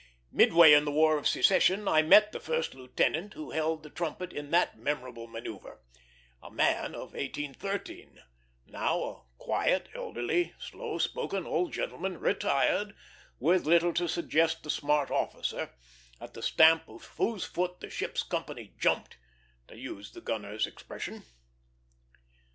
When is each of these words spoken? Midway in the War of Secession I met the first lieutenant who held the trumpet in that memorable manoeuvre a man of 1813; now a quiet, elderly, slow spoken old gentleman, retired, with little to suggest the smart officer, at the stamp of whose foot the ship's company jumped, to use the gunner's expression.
Midway 0.31 0.73
in 0.73 0.83
the 0.83 0.91
War 0.91 1.15
of 1.19 1.27
Secession 1.27 1.87
I 1.87 2.01
met 2.01 2.31
the 2.31 2.39
first 2.39 2.73
lieutenant 2.73 3.35
who 3.35 3.51
held 3.51 3.83
the 3.83 3.91
trumpet 3.91 4.33
in 4.33 4.49
that 4.49 4.75
memorable 4.75 5.27
manoeuvre 5.27 5.77
a 6.41 6.49
man 6.49 6.95
of 6.95 7.13
1813; 7.13 8.17
now 8.65 9.03
a 9.03 9.21
quiet, 9.37 9.89
elderly, 9.93 10.55
slow 10.59 10.97
spoken 10.97 11.45
old 11.45 11.71
gentleman, 11.73 12.17
retired, 12.17 12.95
with 13.37 13.67
little 13.67 13.93
to 13.93 14.07
suggest 14.09 14.63
the 14.63 14.71
smart 14.71 15.11
officer, 15.11 15.69
at 16.19 16.33
the 16.33 16.41
stamp 16.41 16.89
of 16.89 17.05
whose 17.17 17.43
foot 17.43 17.79
the 17.79 17.91
ship's 17.91 18.23
company 18.23 18.73
jumped, 18.79 19.19
to 19.67 19.77
use 19.77 20.13
the 20.13 20.21
gunner's 20.21 20.65
expression. 20.65 21.21